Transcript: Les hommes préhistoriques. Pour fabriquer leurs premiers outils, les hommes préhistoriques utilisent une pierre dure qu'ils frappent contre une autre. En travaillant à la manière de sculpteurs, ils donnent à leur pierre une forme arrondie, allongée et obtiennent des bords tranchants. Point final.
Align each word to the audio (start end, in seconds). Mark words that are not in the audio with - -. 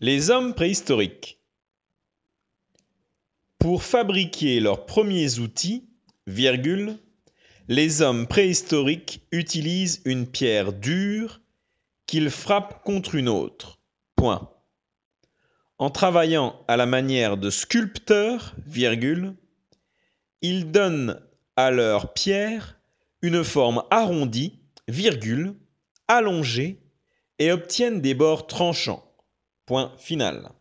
Les 0.00 0.30
hommes 0.30 0.54
préhistoriques. 0.54 1.40
Pour 3.58 3.82
fabriquer 3.82 4.60
leurs 4.60 4.86
premiers 4.86 5.40
outils, 5.40 5.88
les 7.66 8.02
hommes 8.02 8.28
préhistoriques 8.28 9.26
utilisent 9.32 10.00
une 10.04 10.28
pierre 10.28 10.72
dure 10.72 11.40
qu'ils 12.06 12.30
frappent 12.30 12.84
contre 12.84 13.16
une 13.16 13.28
autre. 13.28 13.80
En 15.78 15.90
travaillant 15.90 16.64
à 16.68 16.76
la 16.76 16.86
manière 16.86 17.36
de 17.36 17.50
sculpteurs, 17.50 18.54
ils 20.42 20.70
donnent 20.70 21.20
à 21.56 21.72
leur 21.72 22.12
pierre 22.12 22.78
une 23.20 23.42
forme 23.42 23.82
arrondie, 23.90 24.60
allongée 26.06 26.80
et 27.40 27.50
obtiennent 27.50 28.00
des 28.00 28.14
bords 28.14 28.46
tranchants. 28.46 29.07
Point 29.68 30.00
final. 30.00 30.56